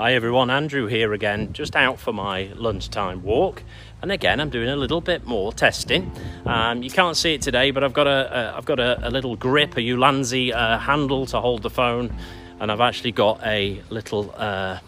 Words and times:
Hi 0.00 0.14
everyone, 0.14 0.48
Andrew 0.48 0.86
here 0.86 1.12
again, 1.12 1.52
just 1.52 1.76
out 1.76 2.00
for 2.00 2.10
my 2.10 2.50
lunchtime 2.54 3.22
walk. 3.22 3.62
And 4.00 4.10
again, 4.10 4.40
I'm 4.40 4.48
doing 4.48 4.70
a 4.70 4.76
little 4.76 5.02
bit 5.02 5.26
more 5.26 5.52
testing. 5.52 6.10
Um, 6.46 6.82
you 6.82 6.88
can't 6.88 7.18
see 7.18 7.34
it 7.34 7.42
today, 7.42 7.70
but 7.70 7.84
I've 7.84 7.92
got 7.92 8.06
a, 8.06 8.34
a 8.34 8.56
I've 8.56 8.64
got 8.64 8.80
a, 8.80 9.06
a, 9.06 9.10
little 9.10 9.36
grip, 9.36 9.76
a 9.76 9.80
Ulanzi 9.80 10.54
uh, 10.54 10.78
handle 10.78 11.26
to 11.26 11.40
hold 11.42 11.60
the 11.60 11.68
phone, 11.68 12.16
and 12.60 12.72
I've 12.72 12.80
actually 12.80 13.12
got 13.12 13.44
a 13.44 13.82
little 13.90 14.34
uh, 14.38 14.78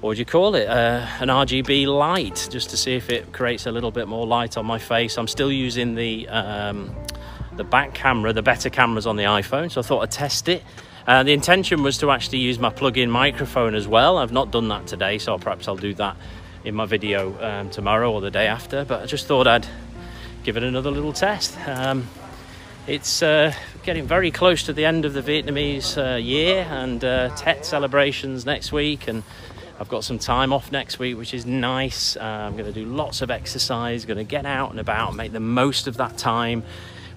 what 0.00 0.10
would 0.10 0.18
you 0.18 0.24
call 0.24 0.54
it? 0.54 0.68
Uh, 0.68 1.04
an 1.18 1.26
RGB 1.26 1.88
light, 1.88 2.46
just 2.48 2.70
to 2.70 2.76
see 2.76 2.94
if 2.94 3.10
it 3.10 3.32
creates 3.32 3.66
a 3.66 3.72
little 3.72 3.90
bit 3.90 4.06
more 4.06 4.24
light 4.24 4.56
on 4.56 4.66
my 4.66 4.78
face. 4.78 5.18
I'm 5.18 5.26
still 5.26 5.50
using 5.50 5.96
the 5.96 6.28
um, 6.28 6.94
the 7.56 7.64
back 7.64 7.92
camera, 7.92 8.32
the 8.32 8.40
better 8.40 8.70
cameras 8.70 9.08
on 9.08 9.16
the 9.16 9.24
iPhone, 9.24 9.68
so 9.68 9.80
I 9.80 9.82
thought 9.82 10.02
I'd 10.02 10.12
test 10.12 10.48
it. 10.48 10.62
Uh, 11.06 11.22
the 11.22 11.32
intention 11.32 11.82
was 11.82 11.98
to 11.98 12.10
actually 12.10 12.38
use 12.38 12.58
my 12.58 12.70
plug-in 12.70 13.10
microphone 13.10 13.74
as 13.74 13.88
well. 13.88 14.18
I've 14.18 14.32
not 14.32 14.50
done 14.50 14.68
that 14.68 14.86
today, 14.86 15.18
so 15.18 15.38
perhaps 15.38 15.66
I'll 15.66 15.76
do 15.76 15.94
that 15.94 16.16
in 16.64 16.74
my 16.74 16.84
video 16.84 17.40
um, 17.42 17.70
tomorrow 17.70 18.12
or 18.12 18.20
the 18.20 18.30
day 18.30 18.46
after. 18.46 18.84
But 18.84 19.02
I 19.02 19.06
just 19.06 19.26
thought 19.26 19.46
I'd 19.46 19.66
give 20.44 20.56
it 20.56 20.62
another 20.62 20.90
little 20.90 21.12
test. 21.12 21.56
Um, 21.66 22.06
it's 22.86 23.22
uh, 23.22 23.54
getting 23.82 24.06
very 24.06 24.30
close 24.30 24.62
to 24.64 24.72
the 24.72 24.84
end 24.84 25.04
of 25.04 25.14
the 25.14 25.22
Vietnamese 25.22 25.96
uh, 25.96 26.16
year 26.16 26.66
and 26.70 27.02
uh, 27.04 27.34
Tet 27.36 27.64
celebrations 27.64 28.44
next 28.44 28.72
week, 28.72 29.08
and 29.08 29.22
I've 29.78 29.88
got 29.88 30.04
some 30.04 30.18
time 30.18 30.52
off 30.52 30.70
next 30.70 30.98
week, 30.98 31.16
which 31.16 31.32
is 31.32 31.46
nice. 31.46 32.16
Uh, 32.16 32.22
I'm 32.22 32.52
going 32.52 32.66
to 32.66 32.72
do 32.72 32.84
lots 32.84 33.22
of 33.22 33.30
exercise, 33.30 34.04
going 34.04 34.18
to 34.18 34.24
get 34.24 34.44
out 34.44 34.70
and 34.70 34.80
about 34.80 35.14
make 35.14 35.32
the 35.32 35.40
most 35.40 35.86
of 35.86 35.96
that 35.96 36.18
time 36.18 36.62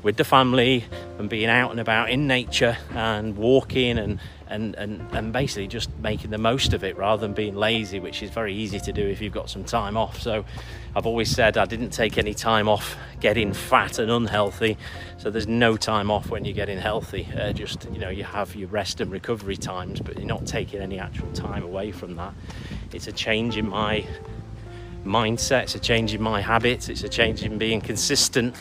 with 0.03 0.17
the 0.17 0.23
family 0.23 0.85
and 1.17 1.29
being 1.29 1.49
out 1.49 1.71
and 1.71 1.79
about 1.79 2.09
in 2.09 2.27
nature 2.27 2.77
and 2.91 3.35
walking 3.37 3.97
and 3.97 4.19
and, 4.53 4.75
and, 4.75 5.01
and 5.13 5.33
basically 5.33 5.67
just 5.67 5.89
making 5.97 6.29
the 6.29 6.37
most 6.37 6.73
of 6.73 6.83
it 6.83 6.95
rather 6.95 7.21
than 7.21 7.33
being 7.33 7.55
lazy, 7.55 7.99
which 7.99 8.21
is 8.21 8.29
very 8.29 8.53
easy 8.53 8.79
to 8.81 8.93
do 8.93 9.01
if 9.01 9.19
you've 9.19 9.33
got 9.33 9.49
some 9.49 9.63
time 9.63 9.97
off. 9.97 10.21
So 10.21 10.45
I've 10.95 11.07
always 11.07 11.31
said 11.31 11.57
I 11.57 11.65
didn't 11.65 11.89
take 11.89 12.19
any 12.19 12.35
time 12.35 12.69
off 12.69 12.95
getting 13.19 13.51
fat 13.51 13.97
and 13.97 14.11
unhealthy. 14.11 14.77
So 15.17 15.31
there's 15.31 15.47
no 15.47 15.75
time 15.75 16.11
off 16.11 16.29
when 16.29 16.45
you're 16.45 16.53
getting 16.53 16.77
healthy. 16.77 17.27
Uh, 17.35 17.51
just, 17.51 17.87
you 17.91 17.97
know, 17.97 18.09
you 18.09 18.23
have 18.25 18.55
your 18.55 18.69
rest 18.69 19.01
and 19.01 19.11
recovery 19.11 19.57
times, 19.57 19.99
but 19.99 20.19
you're 20.19 20.27
not 20.27 20.45
taking 20.45 20.81
any 20.81 20.99
actual 20.99 21.31
time 21.31 21.63
away 21.63 21.91
from 21.91 22.15
that. 22.17 22.35
It's 22.91 23.07
a 23.07 23.11
change 23.11 23.57
in 23.57 23.67
my 23.67 24.05
mindset, 25.03 25.63
it's 25.63 25.75
a 25.75 25.79
change 25.79 26.13
in 26.13 26.21
my 26.21 26.41
habits, 26.41 26.89
it's 26.89 27.03
a 27.03 27.09
change 27.09 27.41
in 27.43 27.57
being 27.57 27.81
consistent 27.81 28.55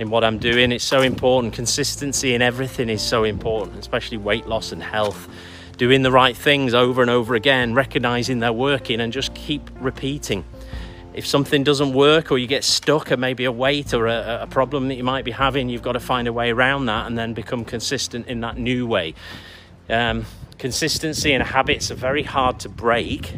in 0.00 0.08
what 0.08 0.24
I'm 0.24 0.38
doing. 0.38 0.72
It's 0.72 0.82
so 0.82 1.02
important. 1.02 1.52
Consistency 1.52 2.34
in 2.34 2.40
everything 2.40 2.88
is 2.88 3.02
so 3.02 3.22
important, 3.22 3.78
especially 3.78 4.16
weight 4.16 4.46
loss 4.46 4.72
and 4.72 4.82
health. 4.82 5.28
Doing 5.76 6.00
the 6.00 6.10
right 6.10 6.34
things 6.34 6.72
over 6.72 7.02
and 7.02 7.10
over 7.10 7.34
again, 7.34 7.74
recognizing 7.74 8.38
they're 8.38 8.50
working, 8.50 8.98
and 8.98 9.12
just 9.12 9.34
keep 9.34 9.70
repeating. 9.78 10.44
If 11.12 11.26
something 11.26 11.64
doesn't 11.64 11.92
work 11.92 12.32
or 12.32 12.38
you 12.38 12.46
get 12.46 12.64
stuck, 12.64 13.12
or 13.12 13.18
maybe 13.18 13.44
a 13.44 13.52
weight 13.52 13.92
or 13.92 14.06
a, 14.06 14.40
a 14.42 14.46
problem 14.46 14.88
that 14.88 14.94
you 14.94 15.04
might 15.04 15.26
be 15.26 15.32
having, 15.32 15.68
you've 15.68 15.82
got 15.82 15.92
to 15.92 16.00
find 16.00 16.26
a 16.26 16.32
way 16.32 16.50
around 16.50 16.86
that 16.86 17.06
and 17.06 17.18
then 17.18 17.34
become 17.34 17.66
consistent 17.66 18.26
in 18.26 18.40
that 18.40 18.56
new 18.56 18.86
way. 18.86 19.14
Um, 19.90 20.24
consistency 20.56 21.34
and 21.34 21.42
habits 21.42 21.90
are 21.90 21.96
very 21.96 22.22
hard 22.22 22.60
to 22.60 22.70
break 22.70 23.34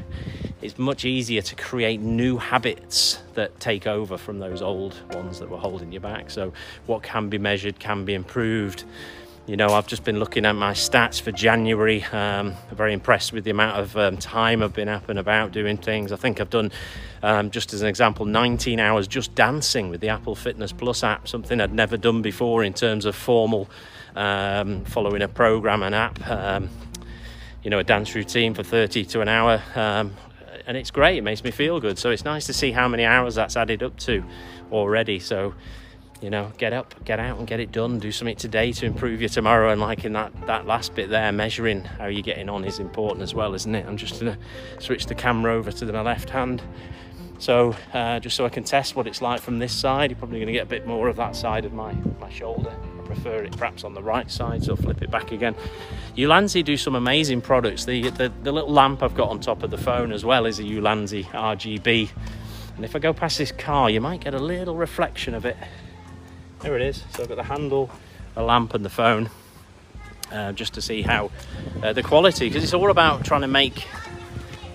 it's 0.62 0.78
much 0.78 1.04
easier 1.04 1.42
to 1.42 1.54
create 1.56 2.00
new 2.00 2.38
habits 2.38 3.18
that 3.34 3.58
take 3.60 3.86
over 3.86 4.16
from 4.16 4.38
those 4.38 4.62
old 4.62 4.96
ones 5.12 5.40
that 5.40 5.50
were 5.50 5.58
holding 5.58 5.92
you 5.92 6.00
back. 6.00 6.30
So, 6.30 6.52
what 6.86 7.02
can 7.02 7.28
be 7.28 7.38
measured 7.38 7.78
can 7.78 8.04
be 8.04 8.14
improved. 8.14 8.84
You 9.44 9.56
know, 9.56 9.70
I've 9.70 9.88
just 9.88 10.04
been 10.04 10.20
looking 10.20 10.46
at 10.46 10.54
my 10.54 10.72
stats 10.72 11.20
for 11.20 11.32
January. 11.32 12.04
Um, 12.04 12.54
I'm 12.70 12.76
very 12.76 12.92
impressed 12.92 13.32
with 13.32 13.42
the 13.42 13.50
amount 13.50 13.76
of 13.76 13.96
um, 13.96 14.16
time 14.16 14.62
I've 14.62 14.72
been 14.72 14.88
up 14.88 15.08
and 15.08 15.18
about 15.18 15.50
doing 15.50 15.76
things. 15.76 16.12
I 16.12 16.16
think 16.16 16.40
I've 16.40 16.48
done, 16.48 16.70
um, 17.24 17.50
just 17.50 17.72
as 17.74 17.82
an 17.82 17.88
example, 17.88 18.24
19 18.24 18.78
hours 18.78 19.08
just 19.08 19.34
dancing 19.34 19.90
with 19.90 20.00
the 20.00 20.10
Apple 20.10 20.36
Fitness 20.36 20.70
Plus 20.70 21.02
app, 21.02 21.26
something 21.26 21.60
I'd 21.60 21.74
never 21.74 21.96
done 21.96 22.22
before 22.22 22.62
in 22.62 22.72
terms 22.72 23.04
of 23.04 23.16
formal 23.16 23.68
um, 24.14 24.84
following 24.84 25.22
a 25.22 25.28
program 25.28 25.82
and 25.82 25.94
app 25.94 26.28
um, 26.28 26.68
you 27.62 27.70
know, 27.70 27.78
a 27.78 27.84
dance 27.84 28.14
routine 28.14 28.54
for 28.54 28.62
30 28.62 29.04
to 29.06 29.20
an 29.20 29.28
hour. 29.28 29.62
Um, 29.74 30.14
and 30.66 30.76
it's 30.76 30.90
great. 30.90 31.18
It 31.18 31.22
makes 31.22 31.44
me 31.44 31.50
feel 31.50 31.80
good. 31.80 31.98
So 31.98 32.10
it's 32.10 32.24
nice 32.24 32.46
to 32.46 32.52
see 32.52 32.72
how 32.72 32.88
many 32.88 33.04
hours 33.04 33.34
that's 33.34 33.56
added 33.56 33.82
up 33.82 33.96
to 34.00 34.24
already. 34.70 35.18
So 35.18 35.54
you 36.22 36.30
know, 36.30 36.52
get 36.56 36.72
up, 36.72 36.94
get 37.04 37.18
out, 37.18 37.38
and 37.38 37.48
get 37.48 37.58
it 37.58 37.72
done. 37.72 37.98
Do 37.98 38.12
something 38.12 38.36
today 38.36 38.70
to 38.72 38.86
improve 38.86 39.20
your 39.20 39.28
tomorrow. 39.28 39.72
And 39.72 39.80
like 39.80 40.04
in 40.04 40.12
that 40.12 40.32
that 40.46 40.66
last 40.66 40.94
bit 40.94 41.10
there, 41.10 41.32
measuring 41.32 41.82
how 41.82 42.06
you're 42.06 42.22
getting 42.22 42.48
on 42.48 42.64
is 42.64 42.78
important 42.78 43.22
as 43.22 43.34
well, 43.34 43.54
isn't 43.54 43.74
it? 43.74 43.84
I'm 43.86 43.96
just 43.96 44.20
gonna 44.20 44.38
switch 44.78 45.06
the 45.06 45.16
camera 45.16 45.52
over 45.52 45.72
to 45.72 45.92
my 45.92 46.00
left 46.00 46.30
hand. 46.30 46.62
So 47.42 47.74
uh, 47.92 48.20
just 48.20 48.36
so 48.36 48.46
I 48.46 48.50
can 48.50 48.62
test 48.62 48.94
what 48.94 49.08
it's 49.08 49.20
like 49.20 49.40
from 49.40 49.58
this 49.58 49.72
side, 49.72 50.12
you're 50.12 50.16
probably 50.16 50.38
going 50.38 50.46
to 50.46 50.52
get 50.52 50.62
a 50.62 50.66
bit 50.66 50.86
more 50.86 51.08
of 51.08 51.16
that 51.16 51.34
side 51.34 51.64
of 51.64 51.72
my 51.72 51.92
my 52.20 52.30
shoulder 52.30 52.70
I 52.70 53.04
prefer 53.04 53.42
it 53.42 53.56
perhaps 53.58 53.82
on 53.82 53.94
the 53.94 54.02
right 54.02 54.30
side, 54.30 54.62
so 54.62 54.74
I'll 54.74 54.76
flip 54.76 55.02
it 55.02 55.10
back 55.10 55.32
again. 55.32 55.56
Ulanzi 56.16 56.64
do 56.64 56.76
some 56.76 56.94
amazing 56.94 57.40
products. 57.40 57.84
The, 57.84 58.10
the, 58.10 58.32
the 58.44 58.52
little 58.52 58.70
lamp 58.70 59.02
I've 59.02 59.16
got 59.16 59.28
on 59.28 59.40
top 59.40 59.64
of 59.64 59.72
the 59.72 59.76
phone 59.76 60.12
as 60.12 60.24
well 60.24 60.46
is 60.46 60.60
a 60.60 60.62
Ulanzi 60.62 61.24
RGB. 61.24 62.10
And 62.76 62.84
if 62.84 62.94
I 62.94 63.00
go 63.00 63.12
past 63.12 63.38
this 63.38 63.50
car, 63.50 63.90
you 63.90 64.00
might 64.00 64.20
get 64.20 64.34
a 64.34 64.38
little 64.38 64.76
reflection 64.76 65.34
of 65.34 65.44
it. 65.44 65.56
There 66.60 66.76
it 66.76 66.82
is. 66.82 67.02
So 67.16 67.24
I've 67.24 67.28
got 67.28 67.38
the 67.38 67.42
handle, 67.42 67.90
the 68.36 68.42
lamp 68.42 68.72
and 68.72 68.84
the 68.84 68.90
phone. 68.90 69.28
Uh, 70.30 70.52
just 70.52 70.74
to 70.74 70.80
see 70.80 71.02
how 71.02 71.32
uh, 71.82 71.92
the 71.92 72.04
quality, 72.04 72.48
because 72.48 72.62
it's 72.62 72.72
all 72.72 72.90
about 72.90 73.24
trying 73.24 73.42
to 73.42 73.48
make 73.48 73.84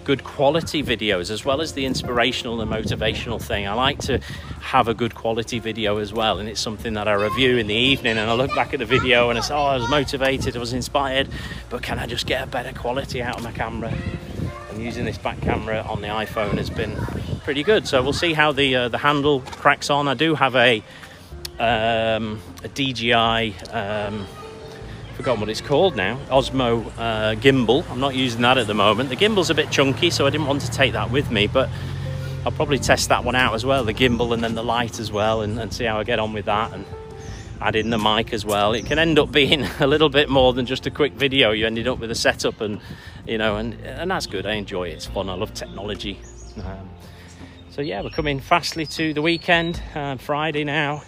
good 0.07 0.23
quality 0.23 0.81
videos 0.81 1.29
as 1.29 1.43
well 1.43 1.59
as 1.59 1.73
the 1.73 1.85
inspirational 1.85 2.61
and 2.61 2.71
motivational 2.71 3.41
thing. 3.41 3.67
I 3.67 3.73
like 3.73 3.99
to 4.03 4.19
have 4.61 4.87
a 4.87 4.93
good 4.93 5.13
quality 5.13 5.59
video 5.59 5.97
as 5.97 6.13
well, 6.13 6.39
and 6.39 6.47
it's 6.47 6.61
something 6.61 6.93
that 6.93 7.09
I 7.09 7.13
review 7.13 7.57
in 7.57 7.67
the 7.67 7.75
evening. 7.75 8.17
And 8.17 8.29
I 8.29 8.33
look 8.33 8.55
back 8.55 8.73
at 8.73 8.79
the 8.79 8.85
video 8.85 9.29
and 9.29 9.37
I 9.37 9.41
say, 9.41 9.53
Oh, 9.53 9.65
I 9.65 9.75
was 9.75 9.89
motivated, 9.89 10.55
I 10.55 10.59
was 10.61 10.71
inspired, 10.71 11.27
but 11.69 11.83
can 11.83 11.99
I 11.99 12.07
just 12.07 12.25
get 12.25 12.41
a 12.41 12.47
better 12.47 12.71
quality 12.71 13.21
out 13.21 13.35
of 13.35 13.43
my 13.43 13.51
camera? 13.51 13.93
And 14.69 14.81
using 14.81 15.03
this 15.03 15.17
back 15.17 15.41
camera 15.41 15.81
on 15.81 15.99
the 15.99 16.07
iPhone 16.07 16.57
has 16.57 16.69
been 16.69 16.95
pretty 17.43 17.63
good. 17.63 17.85
So 17.85 18.01
we'll 18.01 18.13
see 18.13 18.31
how 18.31 18.53
the 18.53 18.75
uh, 18.77 18.87
the 18.87 18.99
handle 18.99 19.41
cracks 19.41 19.89
on. 19.89 20.07
I 20.07 20.13
do 20.13 20.35
have 20.35 20.55
a 20.55 20.81
um, 21.59 22.39
a 22.63 22.69
DJI. 22.69 23.59
Um, 23.73 24.25
forgotten 25.17 25.39
what 25.41 25.49
it's 25.49 25.61
called 25.61 25.95
now, 25.95 26.15
Osmo 26.29 26.85
uh, 26.95 27.33
gimbal. 27.33 27.89
I'm 27.89 27.99
not 27.99 28.13
using 28.13 28.41
that 28.43 28.59
at 28.59 28.67
the 28.67 28.75
moment. 28.75 29.09
The 29.09 29.15
gimbal's 29.15 29.49
a 29.49 29.55
bit 29.55 29.71
chunky, 29.71 30.11
so 30.11 30.27
I 30.27 30.29
didn't 30.29 30.45
want 30.45 30.61
to 30.61 30.69
take 30.69 30.93
that 30.93 31.09
with 31.09 31.31
me, 31.31 31.47
but 31.47 31.69
I'll 32.45 32.51
probably 32.51 32.77
test 32.77 33.09
that 33.09 33.23
one 33.23 33.35
out 33.35 33.55
as 33.55 33.65
well, 33.65 33.83
the 33.83 33.95
gimbal 33.95 34.31
and 34.31 34.43
then 34.43 34.53
the 34.53 34.63
light 34.63 34.99
as 34.99 35.11
well, 35.11 35.41
and, 35.41 35.59
and 35.59 35.73
see 35.73 35.85
how 35.85 35.97
I 35.99 36.03
get 36.03 36.19
on 36.19 36.33
with 36.33 36.45
that, 36.45 36.71
and 36.71 36.85
add 37.59 37.75
in 37.75 37.89
the 37.89 37.97
mic 37.97 38.31
as 38.31 38.45
well. 38.45 38.73
It 38.73 38.85
can 38.85 38.99
end 38.99 39.17
up 39.17 39.31
being 39.31 39.63
a 39.79 39.87
little 39.87 40.09
bit 40.09 40.29
more 40.29 40.53
than 40.53 40.67
just 40.67 40.85
a 40.85 40.91
quick 40.91 41.13
video. 41.13 41.49
You 41.49 41.65
ended 41.65 41.87
up 41.87 41.97
with 41.97 42.11
a 42.11 42.15
setup, 42.15 42.61
and 42.61 42.79
you 43.25 43.39
know, 43.39 43.55
and 43.55 43.73
and 43.85 44.11
that's 44.11 44.27
good. 44.27 44.45
I 44.45 44.53
enjoy 44.53 44.89
it. 44.89 44.93
It's 44.93 45.07
fun. 45.07 45.29
I 45.29 45.33
love 45.33 45.51
technology. 45.55 46.21
Um, 46.57 46.91
so 47.71 47.81
yeah, 47.81 48.03
we're 48.03 48.11
coming 48.11 48.39
fastly 48.39 48.85
to 48.85 49.15
the 49.15 49.23
weekend. 49.23 49.81
Uh, 49.95 50.17
Friday 50.17 50.63
now. 50.63 51.01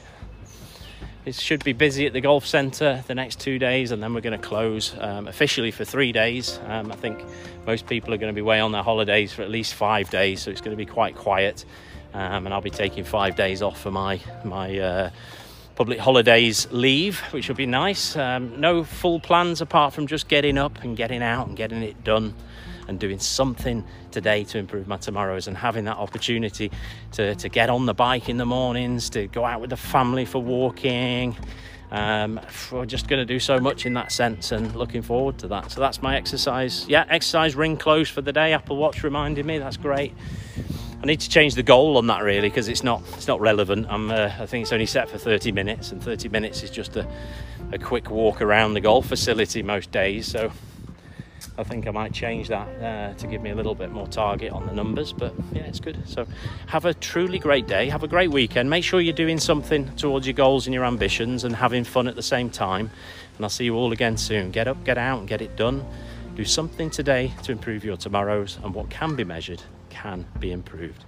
It 1.30 1.36
should 1.36 1.64
be 1.64 1.74
busy 1.74 2.08
at 2.08 2.14
the 2.14 2.22
golf 2.22 2.48
centre 2.48 3.04
the 3.06 3.14
next 3.14 3.40
two 3.40 3.60
days, 3.60 3.92
and 3.92 4.02
then 4.02 4.16
we're 4.16 4.22
going 4.22 4.42
to 4.42 4.48
close 4.48 4.96
um, 5.00 5.28
officially 5.28 5.70
for 5.70 5.86
three 5.86 6.12
days. 6.12 6.60
Um, 6.66 6.92
I 6.92 6.96
think 6.96 7.24
most 7.68 7.86
people 7.86 8.12
are 8.16 8.18
going 8.18 8.34
to 8.34 8.36
be 8.36 8.42
away 8.42 8.60
on 8.60 8.72
their 8.72 8.82
holidays 8.82 9.32
for 9.32 9.44
at 9.44 9.52
least 9.52 9.76
five 9.76 10.10
days, 10.10 10.42
so 10.42 10.50
it's 10.50 10.60
going 10.60 10.76
to 10.76 10.76
be 10.76 10.88
quite 10.88 11.16
quiet. 11.16 11.66
Um, 12.16 12.48
and 12.48 12.52
I'll 12.52 12.62
be 12.62 12.72
taking 12.72 13.04
five 13.04 13.36
days 13.36 13.62
off 13.62 13.80
for 13.80 13.92
my 13.92 14.20
my 14.44 14.80
uh, 14.80 15.10
public 15.76 16.00
holidays 16.00 16.68
leave, 16.72 17.20
which 17.30 17.48
will 17.48 17.56
be 17.56 17.68
nice. 17.68 18.16
Um, 18.16 18.60
no 18.60 18.84
full 18.84 19.20
plans 19.20 19.62
apart 19.62 19.94
from 19.94 20.08
just 20.08 20.30
getting 20.30 20.58
up 20.58 20.84
and 20.84 20.98
getting 20.98 21.22
out 21.22 21.48
and 21.48 21.56
getting 21.56 21.84
it 21.84 22.04
done 22.04 22.34
and 22.90 23.00
doing 23.00 23.20
something 23.20 23.86
today 24.12 24.44
to 24.44 24.58
improve 24.58 24.88
my 24.88 24.98
tomorrows 24.98 25.48
and 25.48 25.56
having 25.56 25.86
that 25.86 25.98
opportunity 25.98 26.72
to, 27.14 27.36
to 27.36 27.48
get 27.48 27.70
on 27.70 27.86
the 27.86 27.94
bike 27.94 28.28
in 28.28 28.38
the 28.38 28.46
mornings, 28.46 29.10
to 29.12 29.28
go 29.28 29.46
out 29.46 29.62
with 29.62 29.70
the 29.70 29.78
family 29.78 30.26
for 30.26 30.42
walking. 30.42 31.38
Um, 31.92 32.40
we're 32.72 32.86
just 32.86 33.08
going 33.08 33.20
to 33.20 33.26
do 33.26 33.40
so 33.40 33.60
much 33.60 33.86
in 33.86 33.94
that 33.94 34.12
sense 34.12 34.52
and 34.52 34.76
looking 34.76 35.02
forward 35.02 35.38
to 35.40 35.48
that. 35.48 35.72
So 35.72 35.80
that's 35.80 36.02
my 36.02 36.18
exercise. 36.18 36.88
Yeah, 36.88 37.06
exercise 37.10 37.56
ring 37.56 37.78
close 37.78 38.10
for 38.10 38.22
the 38.22 38.34
day. 38.34 38.54
Apple 38.54 38.78
Watch 38.78 39.04
reminded 39.04 39.46
me. 39.46 39.58
That's 39.58 39.78
great. 39.78 40.14
I 41.02 41.06
need 41.06 41.22
to 41.22 41.30
change 41.30 41.56
the 41.56 41.64
goal 41.64 41.98
on 41.98 42.08
that 42.08 42.24
really 42.24 42.50
because 42.50 42.68
it's 42.68 42.84
not 42.84 43.02
it's 43.14 43.28
not 43.28 43.40
relevant. 43.40 43.88
I'm 43.90 44.12
uh, 44.12 44.34
I 44.38 44.46
think 44.46 44.64
it's 44.64 44.74
only 44.74 44.86
set 44.86 45.10
for 45.10 45.18
30 45.18 45.54
minutes 45.54 45.94
and 45.94 46.04
30 46.04 46.28
minutes 46.28 46.62
is 46.62 46.70
just 46.70 46.98
a, 46.98 47.08
a 47.72 47.80
quick 47.80 48.12
walk 48.12 48.42
around 48.42 48.74
the 48.74 48.82
golf 48.82 49.08
facility 49.08 49.64
most 49.64 49.92
days. 49.92 50.28
So 50.28 50.52
I 51.58 51.64
think 51.64 51.88
I 51.88 51.92
might 51.92 52.14
change 52.14 52.48
that 52.48 52.68
uh, 52.82 53.14
to 53.16 53.28
give 53.28 53.42
me 53.42 53.50
a 53.50 53.56
little 53.56 53.76
bit 53.76 53.92
more 53.92 54.08
target 54.08 54.52
on 54.52 54.66
the 54.66 54.74
numbers. 54.74 55.14
But 55.14 55.34
yeah, 55.52 55.64
it's 55.64 55.80
good. 55.80 55.98
So 56.08 56.26
have 56.68 56.86
a 56.86 56.94
truly 56.94 57.40
great 57.40 57.68
day. 57.68 57.90
Have 57.90 58.04
a 58.04 58.08
great 58.08 58.32
weekend. 58.32 58.70
Make 58.70 58.84
sure 58.84 59.02
you're 59.02 59.14
doing 59.14 59.40
something 59.40 59.94
towards 59.96 60.26
your 60.26 60.34
goals 60.34 60.68
and 60.68 60.74
your 60.74 60.86
ambitions 60.86 61.44
and 61.44 61.56
having 61.56 61.84
fun 61.84 62.08
at 62.08 62.16
the 62.16 62.24
same 62.24 62.50
time. 62.50 62.90
And 63.36 63.46
I'll 63.46 63.50
see 63.50 63.66
you 63.66 63.76
all 63.76 63.92
again 63.92 64.18
soon. 64.18 64.52
Get 64.52 64.68
up, 64.68 64.84
get 64.84 64.98
out, 64.98 65.20
and 65.20 65.28
get 65.28 65.42
it 65.42 65.56
done. 65.56 65.86
Do 66.36 66.46
something 66.46 66.90
today 66.90 67.34
to 67.44 67.52
improve 67.52 67.84
your 67.84 67.98
tomorrows, 67.98 68.60
and 68.64 68.74
what 68.74 68.90
can 68.90 69.16
be 69.16 69.26
measured 69.26 69.62
can 69.90 70.26
be 70.40 70.52
improved. 70.52 71.04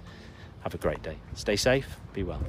Have 0.60 0.74
a 0.74 0.78
great 0.78 1.02
day. 1.02 1.16
Stay 1.34 1.56
safe, 1.56 1.96
be 2.12 2.22
well. 2.22 2.42